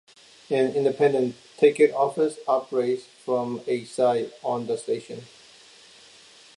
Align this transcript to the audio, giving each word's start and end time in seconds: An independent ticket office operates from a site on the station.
An 0.49 0.73
independent 0.73 1.35
ticket 1.57 1.93
office 1.93 2.39
operates 2.47 3.05
from 3.05 3.61
a 3.67 3.83
site 3.85 4.33
on 4.43 4.65
the 4.65 4.75
station. 4.75 5.27